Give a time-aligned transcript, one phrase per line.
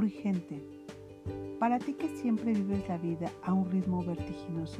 [0.00, 0.62] Urgente.
[1.58, 4.78] Para ti que siempre vives la vida a un ritmo vertiginoso,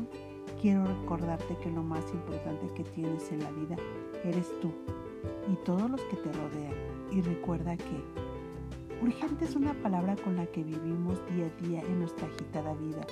[0.62, 3.76] quiero recordarte que lo más importante que tienes en la vida
[4.24, 4.72] eres tú
[5.52, 6.72] y todos los que te rodean.
[7.12, 8.02] Y recuerda que
[9.02, 13.06] urgente es una palabra con la que vivimos día a día en nuestra agitada vida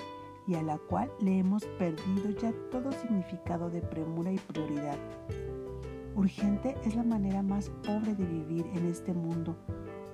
[0.47, 4.97] y a la cual le hemos perdido ya todo significado de premura y prioridad.
[6.16, 9.59] Urgente es la manera más pobre de vivir en este mundo,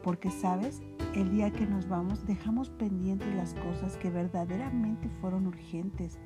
[0.03, 0.83] porque sabes,
[1.15, 6.19] el día que nos vamos dejamos pendientes las cosas que verdaderamente fueron urgentes.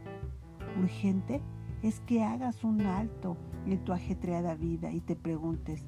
[0.80, 1.42] Urgente
[1.82, 5.84] es que hagas un alto en tu ajetreada vida y te preguntes,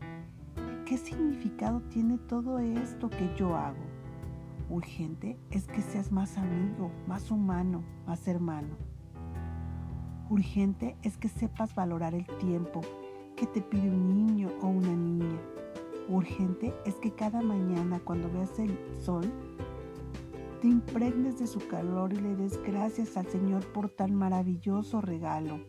[0.84, 3.82] ¿qué significado tiene todo esto que yo hago?
[4.68, 8.76] Urgente es que seas más amigo, más humano, más hermano.
[10.28, 12.82] Urgente es que sepas valorar el tiempo
[13.34, 15.09] que te pide un niño o una niña.
[16.20, 19.24] Urgente es que cada mañana cuando veas el sol,
[20.60, 25.60] te impregnes de su calor y le des gracias al Señor por tan maravilloso regalo.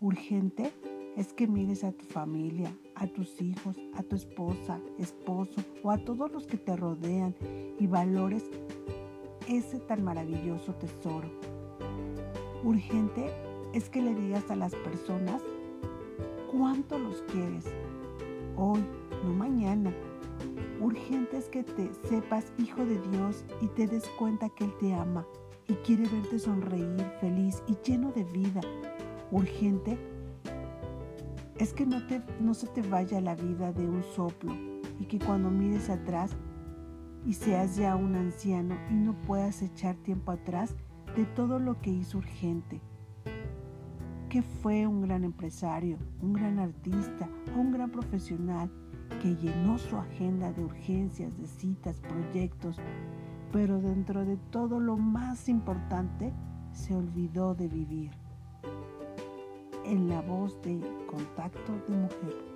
[0.00, 0.72] Urgente
[1.16, 5.98] es que mires a tu familia, a tus hijos, a tu esposa, esposo o a
[5.98, 7.36] todos los que te rodean
[7.78, 8.42] y valores
[9.46, 11.30] ese tan maravilloso tesoro.
[12.64, 13.30] Urgente
[13.72, 15.40] es que le digas a las personas
[16.50, 17.66] cuánto los quieres,
[18.56, 18.80] hoy,
[19.24, 19.92] no mañana.
[20.80, 24.94] Urgente es que te sepas hijo de Dios y te des cuenta que Él te
[24.94, 25.26] ama
[25.66, 28.60] y quiere verte sonreír, feliz y lleno de vida.
[29.30, 29.98] Urgente
[31.58, 34.52] es que no, te, no se te vaya la vida de un soplo
[35.00, 36.36] y que cuando mires atrás
[37.26, 40.76] y seas ya un anciano y no puedas echar tiempo atrás
[41.16, 42.80] de todo lo que hizo urgente.
[44.28, 48.70] Que fue un gran empresario, un gran artista o un gran profesional
[49.20, 52.76] que llenó su agenda de urgencias, de citas, proyectos,
[53.52, 56.32] pero dentro de todo lo más importante
[56.72, 58.10] se olvidó de vivir
[59.84, 62.47] en la voz de Contacto de Mujer.